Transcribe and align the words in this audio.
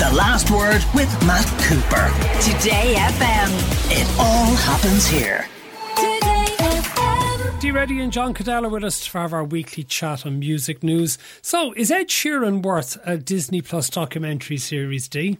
The 0.00 0.10
Last 0.14 0.50
Word 0.50 0.82
with 0.94 1.12
Matt 1.26 1.44
Cooper. 1.60 2.08
Today 2.40 2.94
FM. 2.96 3.50
It 3.90 4.18
all 4.18 4.54
happens 4.56 5.06
here. 5.06 5.46
Today 5.94 6.56
FM. 6.58 7.60
Dee 7.60 7.70
Reddy 7.70 8.00
and 8.00 8.10
John 8.10 8.32
Caddell 8.32 8.64
are 8.64 8.70
with 8.70 8.82
us 8.82 9.04
to 9.04 9.18
have 9.18 9.34
our 9.34 9.44
weekly 9.44 9.84
chat 9.84 10.24
on 10.24 10.38
music 10.38 10.82
news. 10.82 11.18
So, 11.42 11.74
is 11.74 11.90
Ed 11.90 12.08
Sheeran 12.08 12.62
worth 12.62 12.96
a 13.04 13.18
Disney 13.18 13.60
Plus 13.60 13.90
documentary 13.90 14.56
series, 14.56 15.06
Dee? 15.06 15.36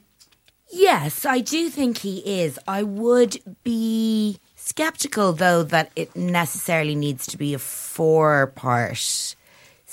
Yes, 0.70 1.24
I 1.24 1.40
do 1.40 1.70
think 1.70 1.96
he 1.96 2.18
is. 2.18 2.58
I 2.68 2.82
would 2.82 3.38
be 3.64 4.40
skeptical, 4.56 5.32
though, 5.32 5.62
that 5.62 5.90
it 5.96 6.14
necessarily 6.14 6.94
needs 6.94 7.26
to 7.28 7.38
be 7.38 7.54
a 7.54 7.58
four 7.58 8.48
part 8.48 9.36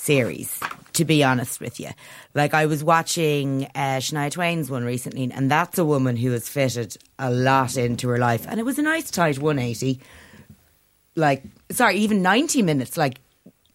series, 0.08 0.58
to 0.94 1.04
be 1.04 1.22
honest 1.22 1.60
with 1.60 1.78
you. 1.78 1.90
Like, 2.32 2.54
I 2.54 2.64
was 2.64 2.82
watching 2.82 3.66
uh, 3.74 3.98
Shania 4.00 4.30
Twain's 4.30 4.70
one 4.70 4.82
recently, 4.82 5.30
and 5.30 5.50
that's 5.50 5.76
a 5.76 5.84
woman 5.84 6.16
who 6.16 6.30
has 6.30 6.48
fitted 6.48 6.96
a 7.18 7.30
lot 7.30 7.76
into 7.76 8.08
her 8.08 8.16
life. 8.16 8.46
And 8.48 8.58
it 8.58 8.62
was 8.62 8.78
a 8.78 8.82
nice, 8.82 9.10
tight 9.10 9.38
180. 9.38 10.00
Like, 11.14 11.44
sorry, 11.70 11.96
even 11.96 12.22
90 12.22 12.62
minutes, 12.62 12.96
like, 12.96 13.20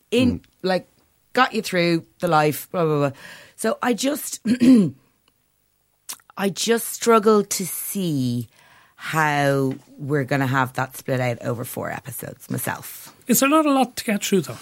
in, 0.10 0.42
like, 0.64 0.88
got 1.34 1.54
you 1.54 1.62
through 1.62 2.04
the 2.20 2.28
life, 2.28 2.68
blah, 2.72 2.84
blah, 2.84 3.10
blah. 3.10 3.18
So 3.56 3.78
I 3.84 3.94
just, 3.94 4.40
I 6.36 6.50
just 6.50 6.88
struggle 6.88 7.44
to 7.44 7.66
see 7.68 8.48
how 8.96 9.76
we're 10.00 10.24
going 10.24 10.42
to 10.42 10.48
have 10.48 10.74
that 10.74 10.98
split 10.98 11.20
out 11.20 11.44
over 11.44 11.64
four 11.64 11.92
episodes 11.92 12.50
myself. 12.50 13.16
Is 13.28 13.40
there 13.40 13.50
not 13.50 13.68
a 13.68 13.72
lot 13.72 13.96
to 13.98 14.04
get 14.04 14.24
through, 14.26 14.42
though? 14.42 14.58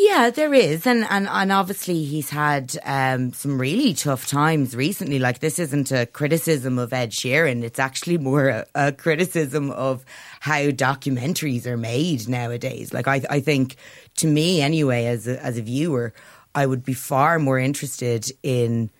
Yeah, 0.00 0.30
there 0.30 0.54
is, 0.54 0.86
and 0.86 1.04
and, 1.10 1.26
and 1.26 1.50
obviously 1.50 2.04
he's 2.04 2.30
had 2.30 2.78
um, 2.84 3.32
some 3.32 3.60
really 3.60 3.94
tough 3.94 4.28
times 4.28 4.76
recently. 4.76 5.18
Like 5.18 5.40
this 5.40 5.58
isn't 5.58 5.90
a 5.90 6.06
criticism 6.06 6.78
of 6.78 6.92
Ed 6.92 7.10
Sheeran; 7.10 7.64
it's 7.64 7.80
actually 7.80 8.16
more 8.16 8.46
a, 8.46 8.66
a 8.76 8.92
criticism 8.92 9.72
of 9.72 10.04
how 10.38 10.68
documentaries 10.70 11.66
are 11.66 11.76
made 11.76 12.28
nowadays. 12.28 12.94
Like 12.94 13.08
I, 13.08 13.22
I 13.28 13.40
think, 13.40 13.74
to 14.18 14.28
me 14.28 14.62
anyway, 14.62 15.06
as 15.06 15.26
a, 15.26 15.44
as 15.44 15.58
a 15.58 15.62
viewer, 15.62 16.14
I 16.54 16.64
would 16.64 16.84
be 16.84 16.94
far 16.94 17.40
more 17.40 17.58
interested 17.58 18.30
in 18.44 18.90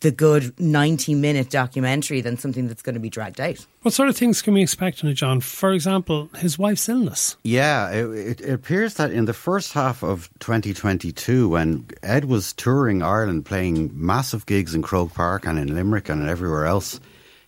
the 0.00 0.10
good 0.10 0.58
90 0.58 1.14
minute 1.14 1.50
documentary 1.50 2.20
than 2.20 2.38
something 2.38 2.68
that's 2.68 2.82
going 2.82 2.94
to 2.94 3.00
be 3.00 3.10
dragged 3.10 3.40
out. 3.40 3.64
What 3.82 3.92
sort 3.92 4.08
of 4.08 4.16
things 4.16 4.42
can 4.42 4.54
we 4.54 4.62
expect 4.62 5.02
in 5.02 5.08
it, 5.08 5.14
John? 5.14 5.40
For 5.40 5.72
example, 5.72 6.30
his 6.36 6.58
wife's 6.58 6.88
illness. 6.88 7.36
Yeah, 7.42 7.90
it, 7.90 8.40
it, 8.40 8.50
appears 8.50 8.94
that 8.94 9.12
in 9.12 9.26
the 9.26 9.34
first 9.34 9.72
half 9.72 10.02
of 10.02 10.30
2022, 10.38 11.48
when 11.48 11.86
Ed 12.02 12.24
was 12.24 12.52
touring 12.52 13.02
Ireland, 13.02 13.44
playing 13.44 13.90
massive 13.94 14.46
gigs 14.46 14.74
in 14.74 14.82
Croke 14.82 15.14
Park 15.14 15.46
and 15.46 15.58
in 15.58 15.74
Limerick 15.74 16.08
and 16.08 16.28
everywhere 16.28 16.66
else, 16.66 16.98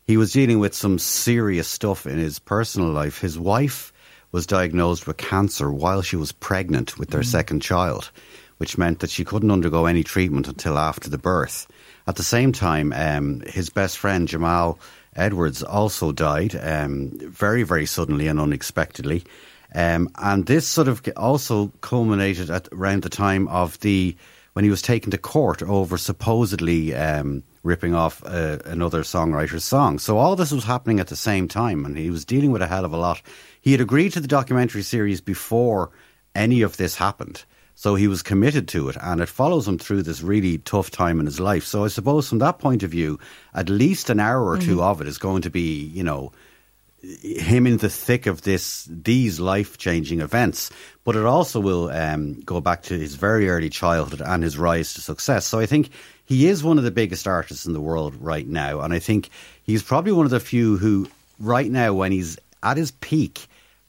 he 0.06 0.17
was 0.17 0.33
dealing 0.33 0.59
with 0.59 0.75
some 0.75 0.98
serious 0.98 1.69
stuff 1.69 2.06
in 2.06 2.19
his 2.19 2.39
personal 2.39 2.91
life. 2.91 3.21
His 3.21 3.39
wife 3.39 3.93
was 4.31 4.47
diagnosed 4.47 5.06
with 5.06 5.17
cancer 5.17 5.73
while 5.73 6.03
she 6.03 6.17
was 6.17 6.33
pregnant 6.33 6.98
with 6.98 7.11
their 7.11 7.23
mm. 7.23 7.27
second 7.27 7.61
child, 7.61 8.11
which 8.59 8.78
meant 8.78 9.00
that 9.00 9.11
she 9.11 9.25
couldn't 9.25 9.50
undergo 9.50 9.87
any 9.87 10.05
treatment 10.05 10.47
until 10.47 10.78
after 10.78 11.09
the 11.09 11.19
birth. 11.19 11.67
At 12.07 12.17
the 12.17 12.23
same 12.23 12.53
time, 12.53 12.93
um, 12.93 13.41
his 13.47 13.69
best 13.69 13.99
friend 13.99 14.29
Jamal 14.29 14.79
Edwards 15.17 15.62
also 15.62 16.12
died 16.12 16.55
um, 16.61 17.12
very, 17.21 17.65
very 17.65 17.87
suddenly 17.87 18.29
and 18.29 18.39
unexpectedly. 18.39 19.25
Um, 19.75 20.09
and 20.17 20.47
this 20.47 20.69
sort 20.69 20.89
of 20.89 21.03
also 21.17 21.73
culminated 21.81 22.51
at 22.51 22.69
around 22.73 23.03
the 23.03 23.09
time 23.09 23.49
of 23.49 23.79
the 23.81 24.17
when 24.53 24.65
he 24.65 24.71
was 24.71 24.81
taken 24.81 25.11
to 25.11 25.19
court 25.19 25.62
over 25.62 25.99
supposedly 25.99 26.95
um, 26.95 27.43
ripping 27.62 27.95
off 27.95 28.25
uh, 28.25 28.59
another 28.65 29.03
songwriter's 29.03 29.65
song. 29.65 29.99
So 29.99 30.17
all 30.17 30.34
this 30.34 30.53
was 30.53 30.65
happening 30.65 30.99
at 30.99 31.09
the 31.09 31.17
same 31.17 31.47
time, 31.47 31.84
and 31.84 31.99
he 31.99 32.09
was 32.09 32.25
dealing 32.25 32.53
with 32.53 32.62
a 32.62 32.67
hell 32.67 32.87
of 32.87 32.93
a 32.93 32.97
lot. 32.97 33.21
He 33.61 33.73
had 33.73 33.83
agreed 33.83 34.12
to 34.12 34.21
the 34.21 34.28
documentary 34.28 34.83
series 34.83 35.21
before 35.21 35.91
any 36.34 36.62
of 36.62 36.78
this 36.78 36.94
happened. 36.94 37.44
So 37.78 37.94
he 37.94 38.09
was 38.09 38.22
committed 38.22 38.69
to 38.69 38.88
it, 38.88 38.97
and 39.03 39.20
it 39.20 39.28
follows 39.28 39.69
him 39.69 39.78
through 39.78 40.03
this 40.03 40.22
really 40.22 40.56
tough 40.56 40.91
time 40.91 41.20
in 41.20 41.26
his 41.26 41.38
life. 41.38 41.64
So 41.64 41.84
I 41.84 41.88
suppose 41.88 42.26
from 42.26 42.38
that 42.38 42.59
point 42.59 42.82
of 42.82 42.91
view, 42.91 43.20
at 43.53 43.69
least 43.69 44.09
an 44.09 44.19
hour 44.19 44.42
or 44.42 44.56
2 44.56 44.76
mm-hmm. 44.76 44.81
of 44.81 45.03
it 45.03 45.06
is 45.06 45.19
going 45.19 45.42
to 45.42 45.50
be, 45.50 45.84
you 45.84 46.03
know, 46.03 46.32
him 47.03 47.66
in 47.66 47.76
the 47.76 47.91
thick 47.91 48.26
of 48.26 48.41
this 48.42 48.88
these 48.91 49.38
life 49.38 49.76
changing 49.76 50.20
events. 50.22 50.70
But 51.04 51.16
it 51.16 51.26
also 51.26 51.60
will 51.60 51.91
um, 51.91 52.41
go 52.41 52.62
back 52.62 52.82
to 52.84 52.98
his 52.98 53.14
very 53.14 53.50
early 53.50 53.69
childhood 53.69 54.22
and 54.22 54.43
his 54.43 54.56
rise 54.56 54.94
to 54.94 55.03
success. 55.03 55.44
So 55.44 55.60
I 55.60 55.66
think 55.66 55.91
he 56.25 56.48
is 56.48 56.64
one 56.64 56.78
of 56.78 56.84
the 56.84 56.91
biggest 56.91 57.28
artists 57.28 57.66
in 57.66 57.75
the 57.75 57.81
world 57.81 58.14
right 58.16 58.48
now, 58.48 58.81
and 58.81 58.94
I 58.94 59.00
think 59.00 59.28
he's 59.64 59.82
probably 59.82 60.12
one 60.12 60.25
of 60.25 60.31
the 60.31 60.41
few 60.41 60.78
who, 60.78 61.08
right 61.38 61.70
now, 61.70 61.93
when 61.93 62.10
he's 62.10 62.38
at 62.62 62.78
his 62.78 62.91
peak, 62.91 63.47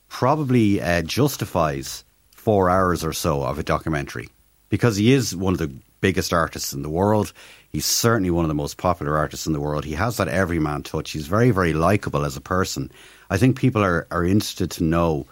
probably 0.10 0.82
uh, 0.82 1.04
justifies 1.04 2.04
four 2.48 2.70
hours 2.70 3.04
or 3.04 3.12
so 3.12 3.44
of 3.44 3.60
a 3.60 3.64
documentary 3.64 4.30
because 4.70 4.96
he 4.96 5.12
is 5.12 5.36
one 5.36 5.52
of 5.52 5.60
the 5.60 5.70
biggest 6.00 6.32
artists 6.32 6.72
in 6.72 6.82
the 6.82 6.90
world. 6.90 7.34
He's 7.74 7.86
certainly 7.86 8.30
one 8.30 8.46
of 8.46 8.48
the 8.48 8.56
most 8.56 8.78
popular 8.78 9.18
artists 9.18 9.48
in 9.48 9.52
the 9.52 9.60
world. 9.60 9.84
He 9.84 9.92
has 9.96 10.16
that 10.16 10.30
everyman 10.30 10.84
touch. 10.84 11.12
He's 11.12 11.28
very, 11.28 11.52
very 11.52 11.74
likable 11.74 12.24
as 12.24 12.38
a 12.38 12.42
person. 12.42 12.90
I 13.30 13.36
think 13.36 13.60
people 13.60 13.84
are, 13.84 14.08
are 14.12 14.24
interested 14.24 14.72
to 14.72 14.86
know 14.86 15.26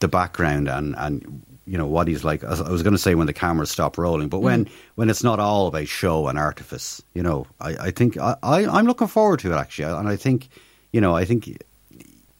the 0.00 0.08
background 0.08 0.68
and, 0.68 0.94
and 0.98 1.42
you 1.64 1.78
know 1.78 1.86
what 1.86 2.06
he's 2.06 2.22
like. 2.22 2.44
I 2.44 2.70
was 2.70 2.82
going 2.82 2.92
to 2.92 2.98
say 2.98 3.14
when 3.14 3.26
the 3.26 3.32
cameras 3.32 3.70
stop 3.70 3.96
rolling, 3.96 4.28
but 4.28 4.40
when, 4.40 4.66
mm. 4.66 4.70
when 4.96 5.08
it's 5.08 5.24
not 5.24 5.40
all 5.40 5.68
about 5.68 5.88
show 5.88 6.28
and 6.28 6.38
artifice, 6.38 7.00
you 7.14 7.22
know, 7.22 7.46
I, 7.62 7.70
I 7.86 7.90
think 7.92 8.18
I, 8.18 8.36
I, 8.42 8.66
I'm 8.66 8.84
looking 8.84 9.08
forward 9.08 9.40
to 9.40 9.52
it 9.52 9.56
actually, 9.56 9.90
and 9.90 10.06
I 10.06 10.16
think, 10.16 10.50
you 10.92 11.00
know, 11.00 11.16
I 11.16 11.24
think 11.24 11.48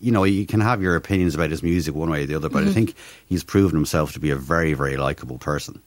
you 0.01 0.13
know, 0.13 0.25
you 0.25 0.47
can 0.47 0.61
have 0.61 0.83
your 0.83 0.97
opinions 0.97 1.35
about 1.35 1.51
his 1.51 1.63
music 1.63 1.95
one 1.95 2.11
way 2.11 2.23
or 2.23 2.27
the 2.27 2.35
other, 2.35 2.49
but 2.49 2.61
mm-hmm. 2.61 2.71
I 2.71 2.73
think 2.73 2.95
he's 3.27 3.45
proven 3.45 3.77
himself 3.77 4.13
to 4.13 4.21
be 4.21 4.31
a 4.31 4.37
very, 4.37 4.75
very 4.75 4.97
likable 4.97 5.39
person. 5.39 5.83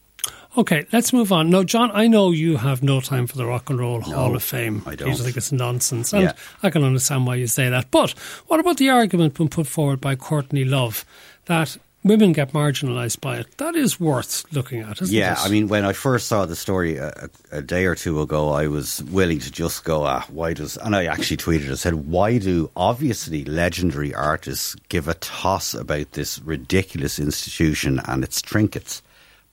Okay, 0.57 0.85
let's 0.91 1.13
move 1.13 1.31
on. 1.31 1.49
Now, 1.49 1.63
John, 1.63 1.91
I 1.93 2.07
know 2.07 2.31
you 2.31 2.57
have 2.57 2.83
no 2.83 2.99
time 2.99 3.25
for 3.25 3.37
the 3.37 3.45
Rock 3.45 3.69
and 3.69 3.79
Roll 3.79 4.01
no, 4.01 4.15
Hall 4.15 4.35
of 4.35 4.43
Fame. 4.43 4.83
I 4.85 4.95
don't. 4.95 5.09
You 5.09 5.15
think 5.15 5.37
it's 5.37 5.53
nonsense. 5.53 6.11
And 6.11 6.23
yeah. 6.23 6.33
I 6.61 6.69
can 6.69 6.83
understand 6.83 7.25
why 7.25 7.35
you 7.35 7.47
say 7.47 7.69
that. 7.69 7.89
But 7.89 8.11
what 8.47 8.59
about 8.59 8.75
the 8.75 8.89
argument 8.89 9.35
being 9.35 9.49
put 9.49 9.65
forward 9.65 10.01
by 10.01 10.15
Courtney 10.15 10.65
Love 10.65 11.05
that 11.45 11.77
women 12.03 12.31
get 12.31 12.53
marginalised 12.53 13.21
by 13.21 13.37
it. 13.37 13.57
That 13.57 13.75
is 13.75 13.99
worth 13.99 14.43
looking 14.51 14.81
at, 14.81 15.01
isn't 15.01 15.13
it? 15.13 15.17
yeah, 15.17 15.33
it? 15.33 15.45
I 15.45 15.49
mean, 15.49 15.67
when 15.67 15.85
I 15.85 15.93
first 15.93 16.27
saw 16.27 16.45
the 16.45 16.55
story 16.55 16.97
a, 16.97 17.29
a, 17.51 17.61
day 17.61 17.85
or 17.85 17.95
two 17.95 18.21
ago, 18.21 18.49
I 18.49 18.67
was 18.67 19.03
willing 19.03 19.39
to 19.39 19.51
just 19.51 19.83
go, 19.83 20.03
ah, 20.03 20.25
why 20.29 20.53
does, 20.53 20.77
and 20.77 20.95
I 20.95 21.05
actually 21.05 21.37
tweeted, 21.37 21.71
I 21.71 21.75
said, 21.75 22.07
why 22.07 22.37
do 22.37 22.69
obviously 22.75 23.45
legendary 23.45 24.13
artists 24.13 24.75
give 24.89 25.07
a 25.07 25.13
toss 25.15 25.73
about 25.73 26.13
this 26.13 26.39
ridiculous 26.39 27.19
institution 27.19 28.01
and 28.05 28.23
its 28.23 28.41
trinkets? 28.41 29.01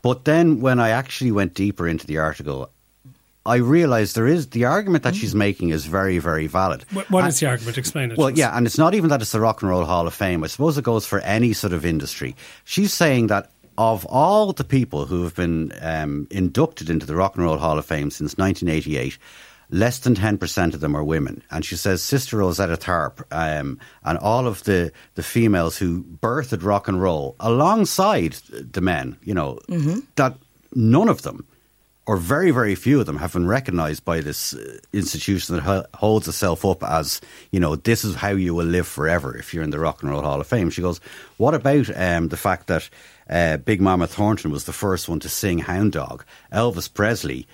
But 0.00 0.25
then 0.25 0.60
when 0.60 0.78
I 0.78 0.91
actually 0.91 1.32
went 1.32 1.54
deeper 1.54 1.88
into 1.88 2.06
the 2.06 2.19
article, 2.19 2.70
I 3.47 3.56
realise 3.56 4.12
there 4.12 4.26
is 4.26 4.49
the 4.49 4.66
argument 4.66 5.04
that 5.04 5.15
she's 5.15 5.34
making 5.34 5.71
is 5.71 5.87
very, 5.87 6.19
very 6.19 6.47
valid. 6.47 6.84
What, 6.93 7.10
what 7.10 7.26
is 7.26 7.41
the 7.41 7.47
argument? 7.47 7.78
Explain 7.78 8.10
it. 8.10 8.19
Well, 8.19 8.31
yeah, 8.31 8.56
and 8.56 8.66
it's 8.66 8.76
not 8.76 8.94
even 8.94 9.09
that 9.10 9.22
it's 9.22 9.32
the 9.32 9.41
Rock 9.41 9.62
and 9.62 9.71
Roll 9.71 9.84
Hall 9.84 10.06
of 10.06 10.15
Fame. 10.15 10.44
I 10.44 10.49
suppose 10.49 10.76
it 10.76 10.84
goes 10.84 11.06
for 11.06 11.21
any 11.21 11.53
sort 11.54 11.72
of 11.72 11.87
industry. 11.87 12.37
She's 12.65 12.93
saying 12.93 13.28
that 13.28 13.50
of 13.78 14.04
all 14.06 14.53
the 14.53 14.65
people 14.65 15.06
who 15.06 15.22
have 15.22 15.34
been 15.34 15.72
um, 15.81 16.26
inducted 16.31 16.91
into 16.91 17.06
the 17.06 17.15
Rock 17.15 17.37
and 17.37 17.44
Roll 17.44 17.59
Hall 17.59 17.78
of 17.78 17.87
Fame 17.87 18.10
since 18.10 18.37
1988, 18.37 19.16
less 19.70 20.00
than 20.00 20.15
10% 20.15 20.75
of 20.75 20.81
them 20.81 20.97
are 20.97 21.05
women. 21.05 21.43
And 21.50 21.65
she 21.65 21.76
says 21.76 22.03
Sister 22.03 22.38
Rosetta 22.38 22.76
Tharpe 22.76 23.22
um, 23.31 23.78
and 24.05 24.19
all 24.19 24.47
of 24.47 24.65
the, 24.65 24.93
the 25.15 25.22
females 25.22 25.78
who 25.78 26.03
birthed 26.03 26.65
rock 26.65 26.88
and 26.88 27.00
roll 27.00 27.37
alongside 27.38 28.32
the 28.50 28.81
men, 28.81 29.16
you 29.22 29.32
know, 29.32 29.60
mm-hmm. 29.69 30.00
that 30.16 30.37
none 30.75 31.09
of 31.09 31.22
them 31.22 31.47
or 32.08 32.16
very, 32.16 32.50
very 32.50 32.74
few 32.74 33.00
of 33.00 33.04
them 33.04 33.19
have 33.19 33.34
been 33.34 33.46
recognised 33.46 34.02
by 34.02 34.22
this 34.22 34.55
uh, 34.55 34.78
institution 34.94 35.56
that 35.56 35.87
holds 35.93 36.26
itself 36.26 36.64
up 36.64 36.82
as, 36.82 37.20
you 37.50 37.60
know, 37.60 37.76
this 37.76 38.02
is 38.02 38.14
how 38.14 38.31
you 38.31 38.55
will 38.55 38.64
live 38.64 38.88
forever 38.88 39.37
if 39.37 39.52
you're 39.52 39.62
in 39.62 39.69
the 39.69 39.78
Rock 39.78 40.02
and 40.02 40.10
Roll 40.10 40.22
Hall 40.22 40.40
of 40.40 40.46
Fame. 40.46 40.70
She 40.70 40.81
goes, 40.81 41.02
what 41.37 41.52
about 41.52 41.94
um, 41.94 42.28
the 42.28 42.38
fact 42.38 42.66
that 42.69 42.88
uh, 43.28 43.58
Big 43.58 43.82
Mama 43.82 44.06
Thornton 44.06 44.50
was 44.50 44.64
the 44.64 44.72
first 44.72 45.06
one 45.06 45.20
to 45.20 45.28
sing 45.28 45.58
Hound 45.58 45.93
Dog? 45.93 46.25
Elvis 46.50 46.93
Presley 46.93 47.46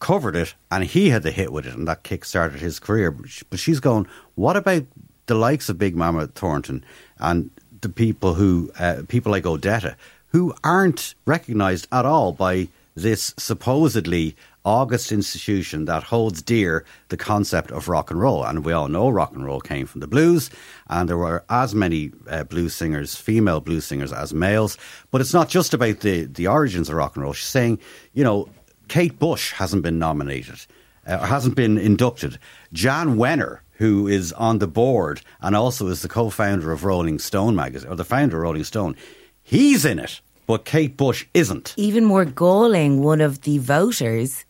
covered 0.00 0.36
it 0.36 0.54
and 0.70 0.84
he 0.84 1.08
had 1.08 1.22
the 1.22 1.30
hit 1.30 1.50
with 1.50 1.66
it 1.66 1.74
and 1.74 1.88
that 1.88 2.02
kick 2.02 2.26
started 2.26 2.60
his 2.60 2.78
career. 2.78 3.10
But 3.48 3.58
she's 3.58 3.80
going, 3.80 4.06
what 4.34 4.58
about 4.58 4.84
the 5.24 5.34
likes 5.34 5.70
of 5.70 5.78
Big 5.78 5.96
Mama 5.96 6.26
Thornton 6.26 6.84
and 7.20 7.50
the 7.80 7.88
people 7.88 8.34
who, 8.34 8.70
uh, 8.78 9.04
people 9.08 9.32
like 9.32 9.44
Odetta, 9.44 9.96
who 10.32 10.52
aren't 10.62 11.14
recognised 11.24 11.88
at 11.90 12.04
all 12.04 12.32
by 12.32 12.68
this 12.98 13.34
supposedly 13.38 14.34
august 14.64 15.12
institution 15.12 15.86
that 15.86 16.02
holds 16.02 16.42
dear 16.42 16.84
the 17.08 17.16
concept 17.16 17.70
of 17.70 17.88
rock 17.88 18.10
and 18.10 18.20
roll. 18.20 18.44
And 18.44 18.64
we 18.64 18.72
all 18.72 18.88
know 18.88 19.08
rock 19.08 19.32
and 19.34 19.44
roll 19.44 19.60
came 19.60 19.86
from 19.86 20.00
the 20.00 20.06
blues, 20.06 20.50
and 20.88 21.08
there 21.08 21.16
were 21.16 21.44
as 21.48 21.74
many 21.74 22.12
uh, 22.28 22.44
blues 22.44 22.74
singers, 22.74 23.14
female 23.14 23.60
blues 23.60 23.84
singers, 23.86 24.12
as 24.12 24.34
males. 24.34 24.76
But 25.10 25.20
it's 25.20 25.32
not 25.32 25.48
just 25.48 25.72
about 25.74 26.00
the, 26.00 26.24
the 26.24 26.48
origins 26.48 26.88
of 26.88 26.96
rock 26.96 27.16
and 27.16 27.22
roll. 27.24 27.32
She's 27.32 27.46
saying, 27.48 27.78
you 28.12 28.24
know, 28.24 28.48
Kate 28.88 29.18
Bush 29.18 29.52
hasn't 29.52 29.82
been 29.82 29.98
nominated. 29.98 30.60
uh, 31.08 31.26
hasn't 31.26 31.56
been 31.56 31.78
inducted. 31.78 32.38
Jan 32.72 33.16
Wenner, 33.16 33.60
who 33.72 34.06
is 34.06 34.32
on 34.34 34.58
the 34.58 34.68
board 34.68 35.22
and 35.40 35.56
also 35.56 35.86
is 35.88 36.02
the 36.02 36.08
co-founder 36.08 36.70
of 36.70 36.84
Rolling 36.84 37.18
Stone 37.18 37.56
magazine, 37.56 37.90
or 37.90 37.96
the 37.96 38.04
founder 38.04 38.36
of 38.36 38.42
Rolling 38.42 38.64
Stone, 38.64 38.94
he's 39.42 39.84
in 39.84 39.98
it, 39.98 40.20
but 40.48 40.64
Kate 40.64 40.96
Bush 40.96 41.26
isn't. 41.34 41.74
Even 41.76 42.04
more 42.06 42.24
galling, 42.24 43.02
one 43.02 43.20
of 43.20 43.42
the 43.42 43.58
voters 43.58 44.46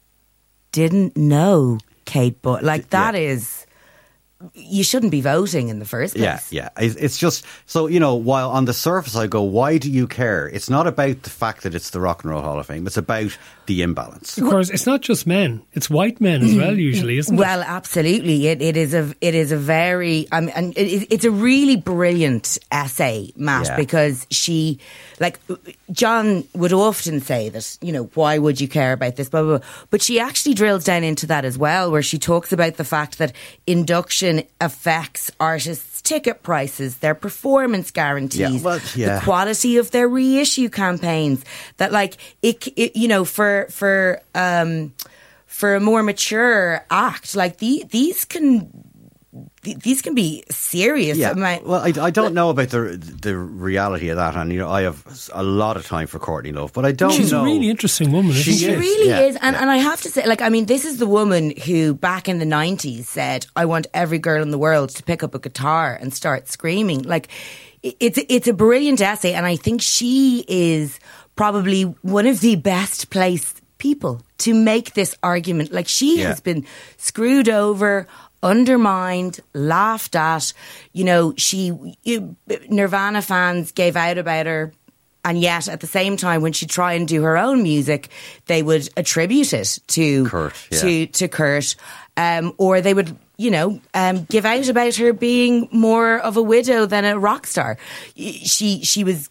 didn't 0.71 1.17
know 1.17 1.79
Kate 2.05 2.41
Bush. 2.41 2.63
Like 2.63 2.91
that 2.91 3.17
is, 3.17 3.67
you 4.55 4.85
shouldn't 4.85 5.11
be 5.11 5.21
voting 5.21 5.69
in 5.69 5.81
the 5.81 5.85
first 5.85 6.15
place. 6.15 6.53
Yeah, 6.53 6.69
yeah. 6.79 6.83
It's 6.83 6.95
it's 6.95 7.19
just 7.19 7.45
so 7.67 7.89
you 7.89 7.99
know. 7.99 8.15
While 8.15 8.51
on 8.51 8.65
the 8.65 8.73
surface, 8.73 9.17
I 9.17 9.27
go, 9.27 9.43
why 9.43 9.77
do 9.77 9.91
you 9.91 10.07
care? 10.07 10.49
It's 10.49 10.71
not 10.71 10.87
about 10.87 11.25
the 11.25 11.31
fact 11.31 11.65
that 11.65 11.75
it's 11.75 11.91
the 11.91 12.01
Rock 12.01 12.23
and 12.23 12.31
Roll 12.31 12.43
Hall 12.43 12.61
of 12.61 12.67
Fame. 12.67 12.87
It's 12.87 12.97
about 12.97 13.37
the 13.69 13.83
imbalance. 13.83 14.37
Of 14.37 14.49
course, 14.51 14.69
it's 14.71 14.85
not 14.87 15.01
just 15.01 15.27
men; 15.27 15.63
it's 15.75 15.89
white 15.89 16.21
men 16.21 16.43
as 16.43 16.57
well. 16.57 16.77
Usually, 16.77 17.19
isn't 17.19 17.37
Well, 17.37 17.61
it? 17.61 17.63
Well, 17.63 17.69
absolutely. 17.69 18.49
It, 18.49 18.61
it 18.61 18.77
is 18.77 18.93
a 18.95 19.15
it 19.21 19.37
is 19.37 19.53
a 19.53 19.57
very 19.57 20.27
um, 20.33 20.51
and 20.57 20.77
it, 20.77 21.07
it's 21.13 21.25
a 21.25 21.31
really 21.31 21.77
brilliant 21.77 22.59
essay, 22.73 23.33
Matt, 23.37 23.67
Yeah. 23.67 23.77
because 23.77 24.27
she 24.31 24.81
like 25.21 25.39
John 25.93 26.45
would 26.55 26.73
often 26.73 27.21
say 27.21 27.49
that 27.51 27.79
you 27.81 27.93
know 27.93 28.11
why 28.15 28.39
would 28.39 28.61
you 28.61 28.67
care 28.69 28.93
about 28.93 29.15
this, 29.17 29.29
blah 29.29 29.43
blah. 29.43 29.59
blah. 29.59 29.67
But 29.91 30.03
she 30.03 30.19
actually 30.19 30.55
drills 30.55 30.85
down 30.85 31.05
into 31.05 31.27
that 31.29 31.45
as 31.45 31.57
well, 31.57 31.91
where 31.93 32.03
she 32.03 32.19
talks 32.19 32.53
about 32.53 32.77
the 32.77 32.85
fact 32.85 33.19
that 33.19 33.33
induction 33.67 34.43
affects 34.61 35.31
artists' 35.39 35.98
ticket 36.03 36.43
prices, 36.43 36.97
their 36.99 37.15
performance 37.15 37.91
guarantees, 37.91 38.39
Yeah, 38.41 38.61
well, 38.61 38.81
yeah. 38.95 39.19
the 39.19 39.25
quality 39.25 39.77
of 39.79 39.91
their 39.91 40.09
reissue 40.09 40.69
campaigns. 40.69 41.45
That 41.77 41.93
like 41.93 42.17
it, 42.43 42.67
it 42.77 42.97
you 42.97 43.09
know 43.09 43.25
for 43.25 43.67
for 43.71 44.21
um 44.35 44.93
for 45.47 45.75
a 45.75 45.81
more 45.81 46.03
mature 46.03 46.85
act 46.91 47.35
like 47.35 47.59
the, 47.59 47.85
these 47.91 48.25
can 48.25 48.69
th- 49.75 49.79
these 49.85 50.03
can 50.03 50.15
be 50.15 50.43
serious 50.51 51.19
Yeah. 51.19 51.33
amount- 51.33 51.67
Well, 51.67 51.81
I, 51.81 51.93
I 52.09 52.11
don't 52.11 52.35
know 52.35 52.51
about 52.51 52.71
the 52.71 52.97
the 53.23 53.37
reality 53.37 54.09
of 54.11 54.17
that, 54.17 54.35
and 54.37 54.53
you 54.53 54.59
know, 54.59 54.71
I 54.71 54.83
have 54.83 55.03
a 55.35 55.43
lot 55.43 55.77
of 55.77 55.87
time 55.87 56.07
for 56.07 56.19
Courtney 56.19 56.53
Love, 56.53 56.73
but 56.73 56.85
I 56.85 56.93
don't 56.93 57.13
She's 57.13 57.33
know. 57.33 57.43
a 57.43 57.45
really 57.45 57.69
interesting 57.69 58.13
woman. 58.13 58.31
Isn't 58.33 58.43
She 58.45 58.53
she? 58.53 58.59
She 58.65 58.71
is, 58.73 58.79
really 58.79 59.09
yeah, 59.09 59.21
is. 59.21 59.37
And, 59.43 59.55
yeah. 59.55 59.61
and 59.63 59.71
I 59.71 59.77
have 59.79 60.01
to 60.03 60.09
say, 60.11 60.27
like, 60.27 60.43
I 60.43 60.49
mean, 60.49 60.67
this 60.67 60.85
is 60.85 60.97
the 60.99 61.07
woman 61.07 61.53
who 61.67 61.95
back 61.95 62.29
in 62.29 62.39
the 62.39 62.47
90s 62.47 63.05
said, 63.07 63.47
I 63.57 63.65
want 63.67 63.87
every 63.95 64.19
girl 64.19 64.43
in 64.43 64.51
the 64.51 64.59
world 64.59 64.91
to 64.97 65.03
pick 65.03 65.23
up 65.23 65.35
a 65.35 65.39
guitar 65.39 65.99
and 66.01 66.13
start 66.15 66.49
screaming. 66.49 67.03
Like, 67.03 67.29
it's, 67.83 68.19
it's 68.29 68.49
a 68.49 68.53
brilliant 68.53 69.01
essay. 69.01 69.35
And 69.35 69.47
I 69.47 69.57
think 69.57 69.83
she 69.83 70.45
is 70.49 70.99
probably 71.37 71.83
one 72.03 72.27
of 72.27 72.41
the 72.41 72.57
best 72.57 73.11
placed 73.11 73.61
people 73.79 74.21
to 74.39 74.53
make 74.55 74.95
this 74.95 75.15
argument. 75.23 75.73
Like, 75.73 75.87
she 75.89 76.19
Yeah. 76.19 76.29
has 76.29 76.41
been 76.41 76.65
screwed 76.97 77.49
over. 77.49 78.07
Undermined, 78.43 79.41
laughed 79.53 80.15
at, 80.15 80.53
you 80.93 81.05
know. 81.05 81.35
She 81.37 81.73
you, 82.05 82.37
Nirvana 82.69 83.23
fans 83.23 83.73
gave 83.73 83.97
out 83.97 84.19
about 84.19 84.47
her 84.47 84.73
and 85.25 85.41
yet 85.41 85.69
at 85.69 85.81
the 85.81 85.87
same 85.87 86.17
time 86.17 86.43
when 86.43 86.53
she'd 86.53 86.71
try 86.71 86.95
and 86.95 87.07
do 87.07 87.23
her 87.23 87.37
own 87.37 87.63
music 87.63 88.09
they 88.47 88.63
would 88.63 88.89
attribute 88.97 89.53
it 89.53 89.79
to 89.87 90.25
Kurt, 90.27 90.55
yeah. 90.71 90.79
to 90.79 91.07
to 91.07 91.29
Kurt 91.29 91.77
um, 92.17 92.55
or 92.59 92.81
they 92.81 92.95
would 92.95 93.17
you 93.37 93.51
know 93.51 93.81
um, 93.95 94.25
give 94.25 94.45
out 94.45 94.69
about 94.69 94.95
her 94.97 95.13
being 95.13 95.69
more 95.71 96.19
of 96.19 96.37
a 96.37 96.43
widow 96.43 96.87
than 96.87 97.05
a 97.05 97.19
rock 97.19 97.47
star 97.47 97.77
she 98.17 98.83
she 98.83 99.05
was 99.05 99.29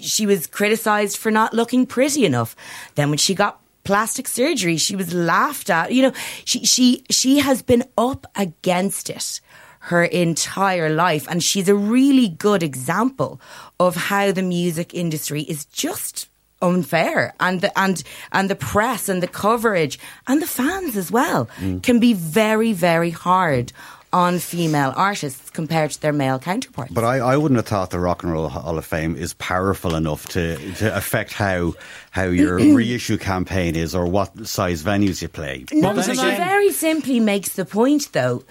she 0.00 0.26
was 0.26 0.46
criticized 0.46 1.16
for 1.16 1.30
not 1.30 1.54
looking 1.54 1.86
pretty 1.86 2.24
enough 2.24 2.54
then 2.94 3.08
when 3.08 3.18
she 3.18 3.34
got 3.34 3.61
plastic 3.84 4.28
surgery. 4.28 4.76
She 4.76 4.96
was 4.96 5.12
laughed 5.12 5.70
at. 5.70 5.92
You 5.92 6.02
know 6.02 6.12
she 6.44 6.64
she 6.64 7.04
she 7.10 7.38
has 7.38 7.62
been 7.62 7.84
up 7.96 8.26
against 8.36 9.10
it 9.10 9.40
her 9.86 10.04
entire 10.04 10.88
life. 10.88 11.26
And 11.28 11.42
she's 11.42 11.68
a 11.68 11.74
really 11.74 12.28
good 12.28 12.62
example 12.62 13.40
of 13.80 13.96
how 13.96 14.30
the 14.30 14.42
music 14.42 14.94
industry 14.94 15.42
is 15.42 15.64
just 15.64 16.28
unfair. 16.60 17.34
And 17.40 17.60
the 17.60 17.76
and 17.76 18.02
and 18.30 18.48
the 18.48 18.54
press 18.54 19.08
and 19.08 19.22
the 19.22 19.28
coverage 19.28 19.98
and 20.28 20.40
the 20.40 20.46
fans 20.46 20.96
as 20.96 21.10
well 21.10 21.48
mm. 21.58 21.82
can 21.82 21.98
be 21.98 22.12
very 22.12 22.72
very 22.72 23.10
hard 23.10 23.72
on 24.12 24.38
female 24.38 24.92
artists 24.96 25.48
compared 25.50 25.90
to 25.90 26.00
their 26.00 26.12
male 26.12 26.38
counterparts 26.38 26.92
But 26.92 27.04
I, 27.04 27.18
I 27.18 27.36
wouldn't 27.36 27.56
have 27.56 27.66
thought 27.66 27.90
the 27.90 27.98
Rock 27.98 28.22
and 28.22 28.32
Roll 28.32 28.48
Hall 28.48 28.76
of 28.76 28.84
Fame 28.84 29.16
is 29.16 29.32
powerful 29.34 29.94
enough 29.94 30.26
to, 30.28 30.56
to 30.74 30.94
affect 30.96 31.32
how 31.32 31.74
how 32.10 32.24
your 32.24 32.56
reissue 32.76 33.16
campaign 33.16 33.74
is 33.74 33.94
or 33.94 34.06
what 34.06 34.46
size 34.46 34.82
venues 34.82 35.22
you 35.22 35.28
play. 35.28 35.64
No, 35.72 35.94
But 35.94 36.04
she 36.04 36.12
again- 36.12 36.36
very 36.36 36.72
simply 36.72 37.20
makes 37.20 37.50
the 37.54 37.64
point, 37.64 38.12
though. 38.12 38.44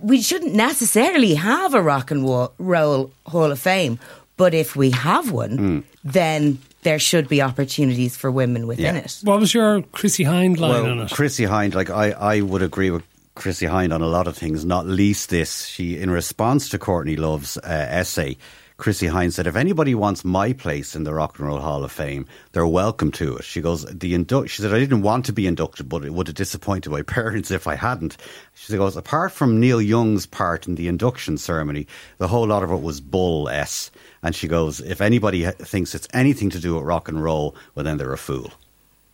We 0.00 0.22
shouldn't 0.22 0.54
necessarily 0.54 1.34
have 1.34 1.74
a 1.74 1.82
rock 1.82 2.12
and 2.12 2.22
roll 2.58 3.10
Hall 3.26 3.50
of 3.50 3.58
Fame, 3.58 3.98
but 4.36 4.54
if 4.54 4.76
we 4.76 4.90
have 4.92 5.32
one, 5.32 5.56
Hmm. 5.58 5.78
then 6.04 6.58
there 6.84 7.00
should 7.00 7.26
be 7.28 7.42
opportunities 7.42 8.16
for 8.16 8.30
women 8.30 8.68
within 8.68 8.94
Yeah. 8.94 9.00
it. 9.02 9.18
What 9.24 9.40
was 9.40 9.52
your 9.52 9.82
Chrissie 9.90 10.22
Hynde 10.24 10.58
line 10.58 10.86
on 10.88 11.00
it? 11.00 11.10
Chrissie 11.10 11.46
Hynde, 11.46 11.74
like 11.74 11.90
I, 11.90 12.12
I 12.12 12.40
would 12.42 12.62
agree 12.62 12.92
with 12.92 13.02
Chrissie 13.38 13.66
Hynde 13.66 13.94
on 13.94 14.02
a 14.02 14.08
lot 14.08 14.26
of 14.26 14.36
things, 14.36 14.64
not 14.64 14.84
least 14.84 15.30
this. 15.30 15.64
She, 15.64 15.96
in 15.96 16.10
response 16.10 16.68
to 16.70 16.78
Courtney 16.78 17.14
Love's 17.14 17.56
uh, 17.56 17.86
essay, 17.88 18.36
Chrissie 18.78 19.06
Hynde 19.06 19.32
said, 19.32 19.46
"If 19.46 19.54
anybody 19.54 19.94
wants 19.94 20.24
my 20.24 20.52
place 20.52 20.96
in 20.96 21.04
the 21.04 21.14
Rock 21.14 21.38
and 21.38 21.46
Roll 21.46 21.60
Hall 21.60 21.84
of 21.84 21.92
Fame, 21.92 22.26
they're 22.50 22.66
welcome 22.66 23.12
to 23.12 23.36
it." 23.36 23.44
She 23.44 23.60
goes, 23.60 23.84
"The 23.84 24.10
She 24.48 24.60
said, 24.60 24.74
"I 24.74 24.80
didn't 24.80 25.02
want 25.02 25.24
to 25.26 25.32
be 25.32 25.46
inducted, 25.46 25.88
but 25.88 26.04
it 26.04 26.12
would 26.12 26.26
have 26.26 26.34
disappointed 26.34 26.90
my 26.90 27.02
parents 27.16 27.52
if 27.52 27.68
I 27.68 27.76
hadn't." 27.76 28.16
She 28.56 28.76
goes, 28.76 28.96
"Apart 28.96 29.30
from 29.30 29.60
Neil 29.60 29.80
Young's 29.80 30.26
part 30.26 30.66
in 30.66 30.74
the 30.74 30.88
induction 30.88 31.38
ceremony, 31.38 31.86
the 32.18 32.26
whole 32.26 32.48
lot 32.48 32.64
of 32.64 32.72
it 32.72 32.82
was 32.82 33.00
bull 33.00 33.48
s." 33.48 33.92
And 34.20 34.34
she 34.34 34.48
goes, 34.48 34.80
"If 34.80 35.00
anybody 35.00 35.44
thinks 35.44 35.94
it's 35.94 36.08
anything 36.12 36.50
to 36.50 36.58
do 36.58 36.74
with 36.74 36.82
rock 36.82 37.08
and 37.08 37.22
roll, 37.22 37.54
well, 37.76 37.84
then 37.84 37.98
they're 37.98 38.12
a 38.12 38.18
fool." 38.18 38.50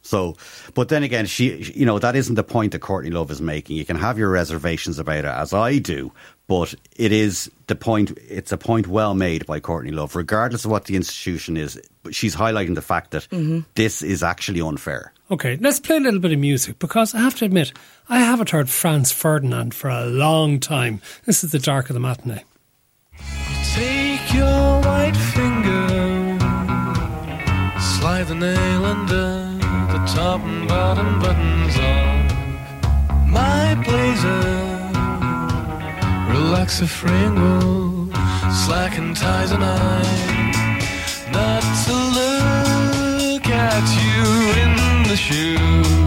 So, 0.04 0.36
but 0.74 0.90
then 0.90 1.02
again, 1.02 1.24
she, 1.24 1.72
you 1.74 1.86
know, 1.86 1.98
that 1.98 2.14
isn't 2.14 2.34
the 2.34 2.44
point 2.44 2.72
that 2.72 2.80
Courtney 2.80 3.10
Love 3.10 3.30
is 3.30 3.40
making. 3.40 3.76
You 3.76 3.86
can 3.86 3.96
have 3.96 4.18
your 4.18 4.28
reservations 4.28 4.98
about 4.98 5.20
it, 5.20 5.24
as 5.24 5.54
I 5.54 5.78
do, 5.78 6.12
but 6.46 6.74
it 6.94 7.10
is 7.10 7.50
the 7.68 7.74
point. 7.74 8.16
It's 8.28 8.52
a 8.52 8.58
point 8.58 8.86
well 8.86 9.14
made 9.14 9.46
by 9.46 9.60
Courtney 9.60 9.92
Love, 9.92 10.14
regardless 10.14 10.66
of 10.66 10.70
what 10.70 10.84
the 10.84 10.94
institution 10.94 11.56
is. 11.56 11.80
She's 12.10 12.36
highlighting 12.36 12.74
the 12.74 12.82
fact 12.82 13.12
that 13.12 13.22
mm-hmm. 13.30 13.60
this 13.76 14.02
is 14.02 14.22
actually 14.22 14.60
unfair. 14.60 15.10
Okay, 15.30 15.56
let's 15.56 15.80
play 15.80 15.96
a 15.96 16.00
little 16.00 16.20
bit 16.20 16.32
of 16.32 16.38
music 16.38 16.78
because 16.78 17.14
I 17.14 17.20
have 17.20 17.34
to 17.36 17.46
admit, 17.46 17.72
I 18.10 18.18
haven't 18.18 18.50
heard 18.50 18.68
Franz 18.68 19.10
Ferdinand 19.10 19.74
for 19.74 19.88
a 19.88 20.04
long 20.04 20.60
time. 20.60 21.00
This 21.24 21.42
is 21.42 21.50
the 21.50 21.58
dark 21.58 21.88
of 21.88 21.94
the 21.94 22.00
matinee. 22.00 22.44
Take 23.72 24.34
your 24.34 24.82
white 24.82 25.16
finger, 25.16 25.88
slide 27.80 28.24
the 28.24 28.34
nail 28.34 28.84
under 28.84 29.53
top 30.24 30.40
and 30.40 30.66
bottom 30.66 31.20
buttons 31.20 31.76
of 31.76 32.06
my 33.38 33.74
blazer. 33.84 34.46
Relax 36.32 36.80
the 36.80 36.86
frame 36.86 37.36
slacken 38.64 39.12
ties 39.12 39.50
and 39.50 39.62
I 39.62 40.02
not 41.30 41.64
to 41.84 41.94
look 42.18 43.46
at 43.70 43.84
you 44.00 44.24
in 44.62 44.72
the 45.10 45.16
shoe. 45.26 46.03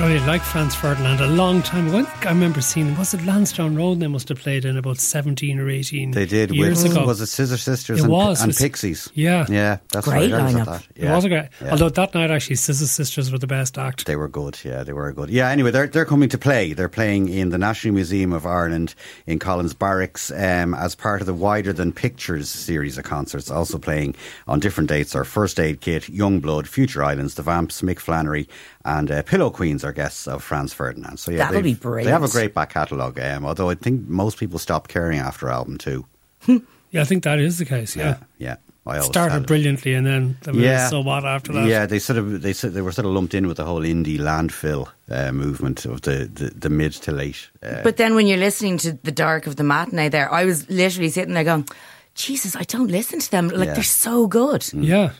Mine. 0.00 0.10
I 0.10 0.14
used 0.14 0.22
to 0.22 0.26
really 0.26 0.26
like 0.26 0.42
Franz 0.42 0.74
Ferdinand 0.74 1.20
a 1.20 1.26
long 1.28 1.62
time 1.62 1.88
ago. 1.88 1.98
I 1.98 2.02
think 2.04 2.26
I 2.26 2.30
remember 2.30 2.60
seeing. 2.60 2.96
Was 2.96 3.14
it 3.14 3.24
Lansdowne 3.24 3.76
Road 3.76 4.00
they 4.00 4.06
must 4.06 4.28
have 4.28 4.38
played 4.38 4.64
in 4.64 4.76
about 4.76 4.98
17 4.98 5.58
or 5.58 5.68
18 5.68 6.10
They 6.12 6.26
did. 6.26 6.50
years 6.54 6.82
with, 6.82 6.92
ago? 6.92 7.06
Was 7.06 7.20
it 7.20 7.26
Scissor 7.26 7.56
Sisters 7.56 7.98
It 7.98 8.02
and, 8.04 8.12
was. 8.12 8.40
and 8.40 8.48
was- 8.48 8.58
Pixies? 8.58 9.10
Yeah. 9.14 9.46
yeah, 9.48 9.78
that's 9.92 10.06
Great 10.06 10.32
right. 10.32 10.40
I 10.40 10.44
was 10.44 10.54
at 10.54 10.66
lineup. 10.66 10.66
that. 10.66 10.86
It 10.96 11.10
was 11.10 11.24
a 11.24 11.28
great. 11.28 11.48
Yeah. 11.60 11.70
Although 11.72 11.88
that 11.90 12.14
night, 12.14 12.30
actually, 12.30 12.56
Scissor 12.56 12.86
Sisters 12.86 13.30
were 13.32 13.38
the 13.38 13.46
best 13.46 13.78
act. 13.78 14.06
They 14.06 14.16
were 14.16 14.28
good, 14.28 14.58
yeah, 14.64 14.82
they 14.82 14.92
were 14.92 15.12
good. 15.12 15.30
Yeah, 15.30 15.48
anyway, 15.50 15.70
they're 15.70 15.86
they're 15.86 16.04
coming 16.04 16.28
to 16.30 16.38
play. 16.38 16.72
They're 16.72 16.88
playing 16.88 17.28
in 17.28 17.50
the 17.50 17.58
National 17.58 17.94
Museum 17.94 18.32
of 18.32 18.46
Ireland 18.46 18.94
in 19.26 19.38
Collins 19.38 19.74
Barracks 19.74 20.30
um, 20.30 20.74
as 20.74 20.94
part 20.94 21.20
of 21.20 21.26
the 21.26 21.34
Wider 21.34 21.72
Than 21.72 21.92
Pictures 21.92 22.48
series 22.48 22.96
of 22.98 23.04
concerts. 23.04 23.50
Also 23.50 23.78
playing 23.78 24.14
on 24.46 24.60
different 24.60 24.88
dates 24.88 25.14
are 25.14 25.24
First 25.24 25.60
Aid 25.60 25.80
Kit, 25.80 26.08
Young 26.08 26.40
Blood, 26.40 26.68
Future 26.68 27.02
Islands, 27.04 27.34
The 27.34 27.42
Vamps, 27.42 27.82
Mick 27.82 27.98
Flannery, 27.98 28.48
and 28.84 29.10
uh, 29.10 29.22
Pillow 29.22 29.50
Queens. 29.50 29.81
Queens 29.82 29.90
are 29.90 29.92
guests 29.92 30.26
of 30.28 30.42
Franz 30.42 30.72
Ferdinand. 30.72 31.18
So 31.18 31.30
yeah, 31.32 31.38
That'll 31.50 31.62
they've- 31.62 31.80
They 32.04 32.10
have 32.10 32.22
a 32.22 32.28
great 32.28 32.54
back 32.54 32.72
catalogue. 32.72 33.18
Um, 33.20 33.44
although 33.44 33.70
I 33.70 33.74
think 33.74 34.08
most 34.08 34.38
people 34.38 34.58
stopped 34.58 34.88
caring 34.90 35.18
after 35.18 35.48
album 35.48 35.78
two. 35.78 36.06
Yeah, 36.94 37.00
I 37.00 37.04
think 37.06 37.22
that 37.24 37.38
is 37.38 37.56
the 37.56 37.64
case. 37.64 37.96
Yeah, 37.96 38.18
yeah. 38.36 38.56
I 38.84 38.96
always 38.98 39.06
started 39.06 39.46
brilliantly, 39.46 39.94
and 39.94 40.06
then 40.06 40.36
there 40.42 40.52
was 40.52 40.62
Yeah. 40.62 40.90
so 40.90 41.00
what 41.00 41.24
after 41.24 41.50
that. 41.54 41.66
Yeah, 41.66 41.86
they 41.86 41.98
sort 41.98 42.18
of 42.18 42.42
they 42.42 42.52
they 42.52 42.82
were 42.82 42.92
sort 42.92 43.06
of 43.06 43.12
lumped 43.14 43.32
in 43.32 43.46
with 43.46 43.56
the 43.56 43.64
whole 43.64 43.80
indie 43.80 44.18
landfill 44.18 44.88
uh, 45.10 45.32
movement 45.32 45.86
of 45.86 46.02
the, 46.02 46.28
the, 46.30 46.50
the 46.50 46.68
mid 46.68 46.92
to 47.04 47.10
late. 47.12 47.48
Uh, 47.62 47.80
But 47.82 47.96
then 47.96 48.14
when 48.14 48.26
you're 48.26 48.36
listening 48.44 48.76
to 48.80 48.92
the 49.04 49.10
dark 49.12 49.46
of 49.46 49.56
the 49.56 49.64
matinee, 49.64 50.10
there, 50.10 50.30
I 50.30 50.44
was 50.44 50.68
literally 50.68 51.08
sitting 51.08 51.32
there 51.32 51.44
going, 51.44 51.66
"Jesus, 52.14 52.54
I 52.56 52.64
don't 52.64 52.90
listen 52.90 53.20
to 53.20 53.30
them. 53.30 53.48
Like 53.48 53.68
Yeah. 53.68 53.74
they're 53.74 53.82
so 53.84 54.26
good." 54.26 54.62
Yeah, 54.74 55.12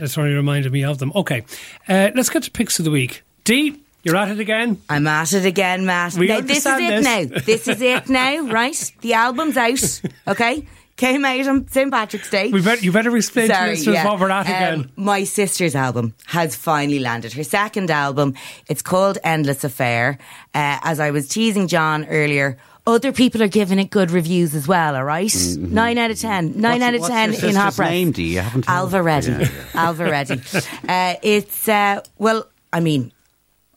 that's 0.00 0.16
really 0.16 0.34
reminded 0.34 0.72
me 0.72 0.82
of 0.84 0.98
them. 0.98 1.12
Okay, 1.14 1.44
uh, 1.88 2.10
let's 2.16 2.28
get 2.30 2.42
to 2.42 2.50
picks 2.50 2.80
of 2.80 2.84
the 2.84 2.90
week. 2.90 3.22
Dee, 3.44 3.80
you're 4.02 4.16
at 4.16 4.28
it 4.30 4.40
again. 4.40 4.80
I'm 4.88 5.06
at 5.06 5.32
it 5.32 5.44
again, 5.44 5.86
Matt. 5.86 6.14
We 6.14 6.26
now, 6.28 6.40
this 6.40 6.58
is 6.58 6.66
it 6.66 6.70
understand 6.70 7.04
now. 7.30 7.34
this. 7.36 7.44
This 7.46 7.68
is 7.68 7.80
it 7.82 8.08
now, 8.08 8.40
right? 8.52 8.92
The 9.00 9.14
album's 9.14 9.56
out. 9.56 10.00
Okay, 10.28 10.66
came 10.96 11.24
out 11.24 11.46
on 11.46 11.68
St 11.68 11.90
Patrick's 11.90 12.30
Day. 12.30 12.50
We 12.50 12.60
better, 12.62 12.82
you 12.82 12.92
better 12.92 13.16
explain 13.16 13.48
to 13.48 13.54
Sorry, 13.54 13.70
listeners 13.70 13.94
yeah. 13.94 14.04
what 14.06 14.20
we're 14.20 14.30
at 14.30 14.46
Um, 14.46 14.52
again. 14.80 14.92
My 14.96 15.24
sister's 15.24 15.74
album 15.74 16.14
has 16.26 16.54
finally 16.56 16.98
landed. 16.98 17.32
Her 17.34 17.44
second 17.44 17.90
album. 17.90 18.34
It's 18.68 18.82
called 18.82 19.18
Endless 19.24 19.64
Affair. 19.64 20.18
Uh, 20.54 20.78
as 20.82 21.00
I 21.00 21.10
was 21.10 21.28
teasing 21.28 21.68
John 21.68 22.06
earlier, 22.06 22.58
other 22.86 23.12
people 23.12 23.42
are 23.42 23.48
giving 23.48 23.78
it 23.78 23.90
good 23.90 24.10
reviews 24.10 24.54
as 24.54 24.66
well. 24.66 24.96
All 24.96 25.04
right? 25.04 25.32
nine 25.58 25.96
out 25.98 26.10
of 26.10 26.18
ten. 26.18 26.58
Nine 26.60 26.80
Mm-hmm. 26.80 27.00
What's- 27.00 27.10
out 27.12 27.28
of 27.28 27.34
ten 27.34 27.40
your 27.40 27.50
in 27.50 27.56
hot 27.56 27.72
sister's 27.72 27.76
press. 27.76 27.90
name, 27.90 28.12
Dee? 28.12 28.34
You 28.34 28.40
haven't 28.40 28.66
Ailbhe 28.66 28.92
me. 28.94 28.98
Reddy. 29.00 29.30
Yeah, 29.32 29.46
Ailbhe 29.74 30.10
Reddy. 30.10 30.40
Uh, 30.88 31.14
it's 31.22 31.68
uh, 31.68 32.00
well, 32.18 32.46
I 32.72 32.80
mean. 32.80 33.12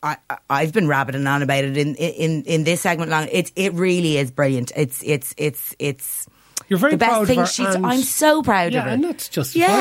I, 0.04 0.18
I've 0.50 0.74
been 0.74 0.88
rabbiting 0.88 1.26
on 1.26 1.42
about 1.42 1.64
it 1.64 1.78
in 1.78 1.96
in 1.96 2.44
in 2.44 2.64
this 2.66 2.82
segment 2.82 3.10
long. 3.10 3.28
It's 3.32 3.52
it 3.56 3.74
really 3.74 4.18
is 4.18 4.30
brilliant. 4.32 4.72
It's 4.76 5.02
it's 5.04 5.34
it's 5.38 5.74
it's 5.80 6.28
You're 6.68 6.78
very 6.80 6.92
the 6.94 6.98
best 6.98 7.12
proud 7.12 7.28
thing 7.28 7.40
of 7.40 7.46
her. 7.48 7.52
she's. 7.52 7.76
I'm 7.76 8.02
so 8.02 8.44
proud 8.44 8.74
yeah, 8.74 8.80
of 8.80 8.86
her. 8.86 8.92
and 8.92 9.04
that's 9.06 9.30
yeah, 9.30 9.32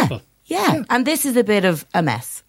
justifiable. 0.07 0.23
yeah, 0.47 0.85
And 0.89 1.07
this 1.07 1.27
is 1.27 1.37
a 1.37 1.45
bit 1.45 1.65
of 1.65 1.85
a 1.93 2.03
mess. 2.03 2.43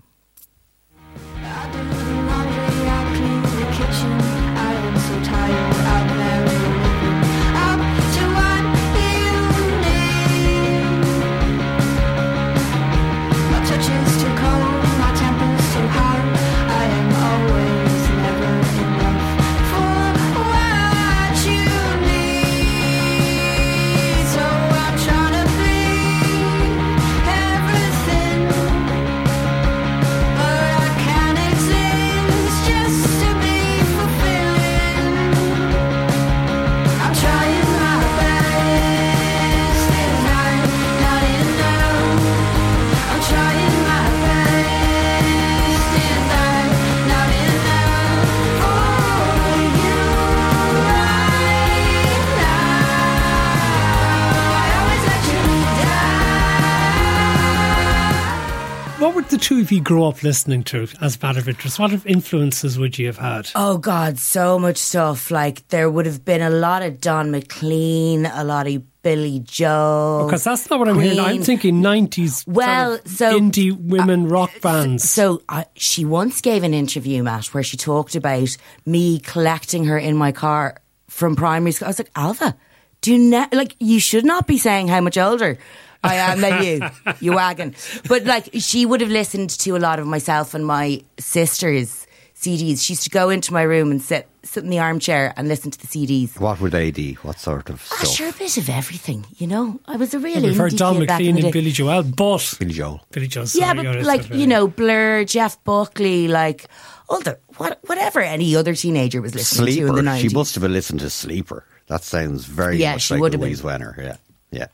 Would 59.24 59.30
the 59.30 59.38
two 59.38 59.62
of 59.62 59.72
you 59.72 59.80
grow 59.80 60.10
up 60.10 60.22
listening 60.22 60.63
to 60.65 60.86
as 61.00 61.15
of 61.15 61.48
interest? 61.48 61.80
What 61.80 61.94
of 61.94 62.06
influences 62.06 62.77
would 62.77 63.00
you 63.00 63.06
have 63.08 63.18
had? 63.18 63.50
Oh 63.56 63.77
God, 63.77 64.20
so 64.20 64.60
much 64.60 64.75
stuff. 64.75 65.32
Like 65.32 65.65
there 65.70 65.89
would 65.89 66.06
have 66.06 66.25
been 66.25 66.42
a 66.42 66.50
lot 66.50 66.82
of 66.82 67.00
Don 67.00 67.32
McLean, 67.32 68.25
a 68.25 68.44
lot 68.44 68.68
of 68.68 69.01
Billy 69.01 69.39
Joel. 69.39 70.25
Because 70.25 70.44
that's 70.44 70.70
not 70.70 70.77
what 70.77 70.89
I'm 70.89 71.00
hearing. 71.00 71.22
I'm 71.22 71.42
thinking 71.42 71.82
90s 71.82 72.46
Well, 72.46 72.98
sort 72.98 73.06
of 73.06 73.12
so- 73.13 73.30
uh, 73.30 73.39
indie 73.39 73.72
women 73.72 74.27
rock 74.27 74.51
bands. 74.62 75.10
So 75.10 75.42
I, 75.48 75.68
she 75.75 76.03
once 76.03 76.42
gave 76.42 76.63
an 76.63 76.74
interview, 76.74 77.24
Matt, 77.24 77.46
where 77.53 77.63
she 77.63 77.77
talked 77.77 78.15
about 78.15 78.58
me 78.86 79.20
collecting 79.20 79.86
her 79.86 79.98
in 79.98 80.18
my 80.18 80.34
car 80.34 80.75
from 81.08 81.38
primary 81.38 81.72
school. 81.72 81.86
I 81.86 81.92
was 81.92 82.00
like, 82.00 82.13
Ailbhe, 82.13 82.56
do 83.00 83.13
you 83.13 83.20
ne- 83.20 83.48
like 83.53 83.77
you 83.80 84.01
should 84.01 84.25
not 84.25 84.48
be 84.48 84.58
saying 84.58 84.89
how 84.89 85.00
much 85.00 85.18
older 85.18 85.58
I 86.12 86.15
am 86.15 86.41
than 86.41 86.63
you, 86.63 86.81
you 87.19 87.33
wagon. 87.36 87.75
But 88.07 88.25
like 88.25 88.50
she 88.60 88.86
would 88.86 89.01
have 89.01 89.10
listened 89.12 89.50
to 89.51 89.75
a 89.75 89.79
lot 89.79 90.00
of 90.00 90.05
myself 90.07 90.53
and 90.53 90.65
my 90.65 91.01
sister's 91.19 92.05
CDs. 92.36 92.83
She 92.86 92.93
used 92.93 93.03
to 93.03 93.10
go 93.10 93.29
into 93.29 93.53
my 93.53 93.62
room 93.62 93.89
and 93.91 94.01
sit 94.01 94.27
sit 94.43 94.63
in 94.65 94.69
the 94.69 94.79
armchair 94.79 95.33
and 95.38 95.48
listen 95.48 95.72
to 95.72 95.79
the 95.79 95.88
CDs. 95.88 96.38
what 96.39 96.60
would 96.60 96.74
they 96.74 96.91
do? 96.91 97.13
What 97.22 97.39
sort 97.39 97.69
of 97.69 97.81
Ah, 97.93 97.95
stuff? 98.03 98.10
sure, 98.15 98.29
a 98.29 98.33
bit 98.33 98.57
of 98.57 98.69
everything, 98.69 99.25
you 99.38 99.48
know. 99.48 99.79
I 99.86 99.95
was 99.95 100.13
a 100.13 100.19
real 100.19 100.41
We've 100.41 100.57
heard 100.57 100.74
indie 100.74 100.77
Don 100.77 100.98
kid 100.98 101.07
back 101.07 101.22
in 101.22 101.27
McLean 101.36 101.45
and. 101.45 101.53
Billy 101.53 101.72
Joel, 101.72 102.03
but 102.03 102.53
Billy 102.60 102.74
Joel. 102.74 103.01
Billy 103.12 103.27
Joel. 103.27 103.45
Yeah, 103.53 103.74
but 103.74 104.03
like 104.03 104.29
you 104.33 104.45
know, 104.48 104.67
Blur, 104.67 105.24
Jeff 105.24 105.63
Buckley, 105.63 106.27
like 106.27 106.65
all 107.07 107.22
the 107.22 107.39
what, 107.55 107.79
whatever 107.88 108.19
any 108.19 108.53
other 108.57 108.75
teenager 108.75 109.22
was 109.22 109.33
listening 109.33 109.65
to 109.67 109.72
in 109.72 109.86
the 109.88 109.91
Sleeper. 109.93 110.01
nineties. 110.03 110.31
She 110.31 110.36
must 110.36 110.55
have 110.55 110.63
listened 110.65 111.00
to 111.00 111.10
Sleeper. 111.10 111.63
That 111.88 112.03
sounds 112.03 112.43
very 112.45 112.77
Yeah, 112.77 112.93
much 112.93 113.03
she 113.03 113.13
like 113.13 113.22
would 113.22 113.33
have 113.33 113.41
Louise 113.41 113.62
been. 113.62 113.79
Wener. 113.79 113.98
Yeah, 113.98 114.17
yeah. 114.51 114.67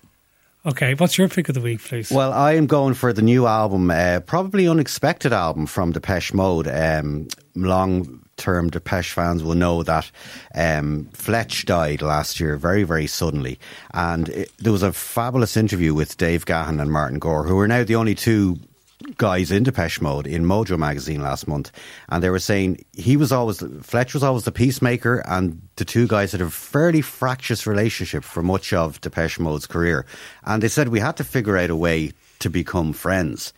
Okay, 0.66 0.94
what's 0.94 1.18
your 1.18 1.30
pick 1.30 1.48
of 1.48 1.56
the 1.56 1.62
week, 1.62 1.82
please? 1.82 2.12
Well, 2.12 2.34
I 2.34 2.54
am 2.54 2.68
going 2.68 2.94
for 2.94 3.13
the 3.13 3.22
new 3.22 3.48
album, 3.48 3.89
uh, 3.89 4.20
probably 4.25 4.68
unexpected 4.68 5.32
album 5.32 5.66
from 5.66 5.94
Depeche 5.94 6.34
Mode. 6.34 6.68
Um, 6.68 7.30
long 7.56 8.25
term 8.36 8.70
Depeche 8.70 9.13
fans 9.13 9.42
will 9.42 9.56
know 9.56 9.84
that 9.84 10.12
um, 10.54 11.10
Fletch 11.13 11.66
died 11.66 12.01
last 12.01 12.42
year 12.42 12.58
very, 12.58 12.84
very 12.84 13.08
suddenly. 13.08 13.58
And 13.94 14.28
it, 14.30 14.51
there 14.58 14.74
was 14.74 14.84
a 14.84 14.92
fabulous 14.92 15.56
interview 15.56 15.94
with 15.94 16.18
Dave 16.18 16.46
Gahan 16.46 16.82
and 16.82 16.92
Martin 16.92 17.20
Gore, 17.20 17.46
who 17.46 17.58
are 17.60 17.68
now 17.68 17.86
the 17.86 17.96
only 17.96 18.16
two 18.16 18.60
guys 19.18 19.51
in 19.51 19.63
Depeche 19.63 20.01
Mode 20.01 20.27
in 20.27 20.44
Mojo 20.44 20.77
magazine 20.77 21.22
last 21.22 21.48
month, 21.48 21.72
and 22.10 22.24
they 22.24 22.29
were 22.29 22.39
saying 22.39 22.84
he 22.94 23.18
was 23.18 23.32
always 23.32 23.63
Fletch 23.82 24.13
was 24.13 24.24
always 24.24 24.44
the 24.44 24.51
peacemaker, 24.51 25.24
and 25.25 25.62
the 25.77 25.86
two 25.86 26.08
guys 26.08 26.32
had 26.32 26.41
a 26.41 26.50
fairly 26.50 27.01
fractious 27.01 27.65
relationship 27.65 28.24
for 28.24 28.44
much 28.44 28.74
of 28.74 29.00
Depeche 29.01 29.39
Mode's 29.39 29.68
career, 29.68 30.06
and 30.44 30.62
they 30.62 30.68
said 30.68 30.89
we 30.89 31.00
had 31.00 31.18
to 31.18 31.24
figure 31.24 31.58
out 31.58 31.70
a 31.70 31.75
way 31.75 32.12
to 32.39 32.50
become 32.50 32.94
friends 32.94 33.53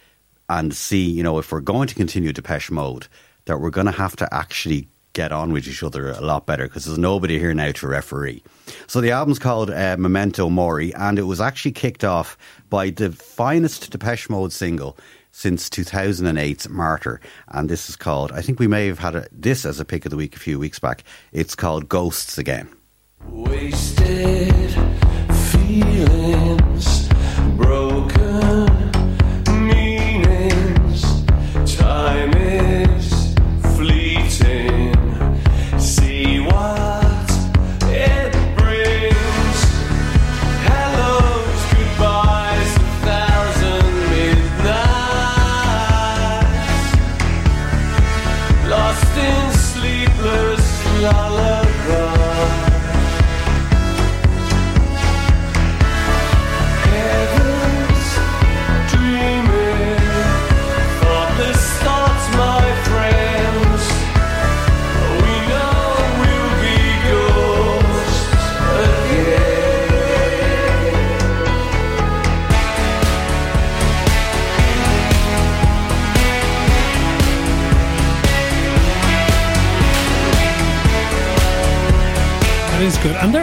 and 0.49 0.73
see, 0.73 1.09
you 1.09 1.23
know, 1.23 1.39
if 1.39 1.51
we're 1.51 1.61
going 1.61 1.87
to 1.87 1.95
continue 1.95 2.33
Depeche 2.33 2.71
Mode, 2.71 3.07
that 3.45 3.59
we're 3.59 3.69
going 3.69 3.85
to 3.85 3.91
have 3.91 4.15
to 4.17 4.33
actually 4.33 4.87
get 5.13 5.31
on 5.31 5.51
with 5.51 5.67
each 5.67 5.83
other 5.83 6.11
a 6.11 6.21
lot 6.21 6.45
better 6.45 6.65
because 6.65 6.85
there's 6.85 6.97
nobody 6.97 7.37
here 7.37 7.53
now 7.53 7.71
to 7.71 7.87
referee. 7.87 8.43
So 8.87 9.01
the 9.01 9.11
album's 9.11 9.39
called 9.39 9.69
uh, 9.69 9.97
Memento 9.97 10.49
Mori, 10.49 10.93
and 10.93 11.19
it 11.19 11.23
was 11.23 11.41
actually 11.41 11.73
kicked 11.73 12.03
off 12.03 12.37
by 12.69 12.91
the 12.91 13.11
finest 13.11 13.91
Depeche 13.91 14.29
Mode 14.29 14.53
single 14.53 14.97
since 15.31 15.69
2008's 15.69 16.69
Martyr. 16.69 17.19
And 17.47 17.69
this 17.69 17.89
is 17.89 17.95
called, 17.95 18.31
I 18.31 18.41
think 18.41 18.59
we 18.59 18.67
may 18.67 18.87
have 18.87 18.99
had 18.99 19.15
a, 19.15 19.27
this 19.31 19.65
as 19.65 19.79
a 19.79 19.85
pick 19.85 20.05
of 20.05 20.11
the 20.11 20.17
week 20.17 20.35
a 20.35 20.39
few 20.39 20.59
weeks 20.59 20.79
back. 20.79 21.03
It's 21.31 21.55
called 21.55 21.89
Ghosts 21.89 22.37
Again. 22.37 22.69
Wasted 23.29 24.71
feelings, 25.51 27.07
broken 27.55 27.90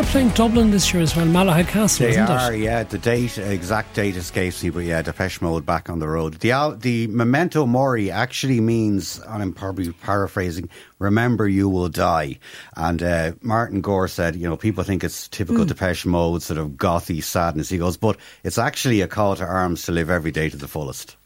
playing 0.08 0.30
Dublin 0.30 0.70
this 0.70 0.92
year 0.94 1.02
as 1.02 1.14
well, 1.14 1.26
Malahide 1.26 1.68
Castle, 1.68 2.06
They 2.06 2.12
isn't 2.12 2.30
are, 2.30 2.52
it? 2.54 2.60
yeah. 2.60 2.82
The 2.82 2.96
date, 2.96 3.36
exact 3.36 3.94
date 3.94 4.16
escapes 4.16 4.62
me, 4.62 4.70
but 4.70 4.80
yeah, 4.80 5.02
Depeche 5.02 5.42
Mode 5.42 5.66
back 5.66 5.90
on 5.90 5.98
the 5.98 6.08
road. 6.08 6.34
The 6.34 6.76
the 6.80 7.06
Memento 7.08 7.66
Mori 7.66 8.10
actually 8.10 8.60
means, 8.60 9.18
and 9.18 9.42
I'm 9.42 9.52
probably 9.52 9.92
paraphrasing, 9.92 10.70
"Remember, 10.98 11.46
you 11.46 11.68
will 11.68 11.88
die." 11.90 12.38
And 12.74 13.02
uh, 13.02 13.32
Martin 13.42 13.82
Gore 13.82 14.08
said, 14.08 14.34
you 14.34 14.48
know, 14.48 14.56
people 14.56 14.82
think 14.82 15.04
it's 15.04 15.28
typical 15.28 15.64
Hmm. 15.64 15.68
Depeche 15.68 16.06
Mode 16.06 16.42
sort 16.42 16.58
of 16.58 16.70
gothy 16.70 17.22
sadness. 17.22 17.68
He 17.68 17.76
goes, 17.78 17.96
but 17.98 18.16
it's 18.44 18.58
actually 18.58 19.02
a 19.02 19.08
call 19.08 19.36
to 19.36 19.44
arms 19.44 19.84
to 19.84 19.92
live 19.92 20.08
every 20.08 20.30
day 20.30 20.48
to 20.48 20.56
the 20.56 20.68
fullest. 20.68 21.16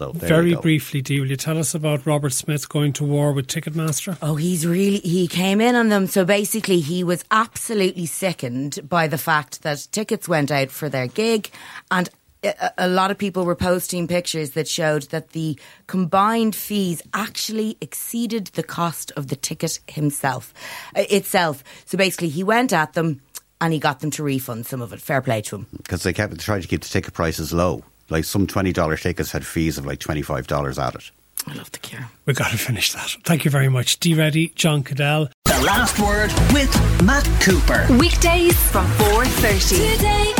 So 0.00 0.12
there 0.12 0.30
Very 0.30 0.54
briefly, 0.54 1.02
Dee, 1.02 1.20
will 1.20 1.28
you 1.28 1.36
tell 1.36 1.58
us 1.58 1.74
about 1.74 2.06
Robert 2.06 2.32
Smith 2.32 2.70
going 2.70 2.94
to 2.94 3.04
war 3.04 3.34
with 3.34 3.48
Ticketmaster? 3.48 4.16
Oh, 4.22 4.34
he's 4.34 4.66
really, 4.66 5.00
he 5.00 5.28
came 5.28 5.60
in 5.60 5.74
on 5.74 5.90
them. 5.90 6.06
So 6.06 6.24
basically, 6.24 6.80
he 6.80 7.04
was 7.04 7.22
absolutely 7.30 8.06
sickened 8.06 8.78
by 8.88 9.08
the 9.08 9.18
fact 9.18 9.60
that 9.60 9.88
tickets 9.92 10.26
went 10.26 10.50
out 10.50 10.70
for 10.70 10.88
their 10.88 11.06
gig. 11.06 11.50
And 11.90 12.08
a, 12.42 12.72
a 12.78 12.88
lot 12.88 13.10
of 13.10 13.18
people 13.18 13.44
were 13.44 13.54
posting 13.54 14.08
pictures 14.08 14.52
that 14.52 14.66
showed 14.66 15.02
that 15.10 15.32
the 15.32 15.58
combined 15.86 16.56
fees 16.56 17.02
actually 17.12 17.76
exceeded 17.82 18.46
the 18.46 18.62
cost 18.62 19.12
of 19.16 19.28
the 19.28 19.36
ticket 19.36 19.80
himself, 19.86 20.54
uh, 20.96 21.04
itself. 21.10 21.62
So 21.84 21.98
basically, 21.98 22.30
he 22.30 22.42
went 22.42 22.72
at 22.72 22.94
them 22.94 23.20
and 23.60 23.74
he 23.74 23.78
got 23.78 24.00
them 24.00 24.10
to 24.12 24.22
refund 24.22 24.64
some 24.64 24.80
of 24.80 24.94
it. 24.94 25.00
Fair 25.02 25.20
play 25.20 25.42
to 25.42 25.56
him. 25.56 25.66
because 25.76 26.04
they 26.04 26.14
kept 26.14 26.40
trying 26.40 26.62
to 26.62 26.68
keep 26.68 26.80
the 26.80 26.88
ticket 26.88 27.12
prices 27.12 27.52
low. 27.52 27.84
Like 28.10 28.24
some 28.24 28.46
twenty 28.46 28.72
dollar 28.72 28.96
tickets 28.96 29.32
had 29.32 29.46
fees 29.46 29.78
of 29.78 29.86
like 29.86 30.00
twenty 30.00 30.22
five 30.22 30.46
dollars 30.46 30.78
added. 30.78 31.02
I 31.46 31.54
love 31.54 31.70
the 31.72 31.78
cure. 31.78 32.10
We've 32.26 32.36
got 32.36 32.50
to 32.50 32.58
finish 32.58 32.92
that. 32.92 33.16
Thank 33.24 33.44
you 33.46 33.50
very 33.50 33.68
much. 33.70 33.98
Dee 34.00 34.14
Reddy, 34.14 34.48
John 34.56 34.82
Caddell. 34.82 35.30
The 35.46 35.58
Last 35.64 35.98
Word 35.98 36.30
with 36.52 37.02
Matt 37.02 37.24
Cooper. 37.40 37.86
Weekdays 37.98 38.56
from 38.70 38.84
4.30. 38.86 39.96
Today 39.96 40.32
FM. 40.36 40.39